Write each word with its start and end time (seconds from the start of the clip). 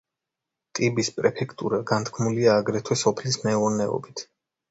ტიბის 0.77 1.09
პრეფექტურა 1.17 1.79
განთქმულია 1.91 2.57
აგრეთვე 2.63 2.99
სოფლის 3.03 3.37
მეურნეობით. 3.45 4.27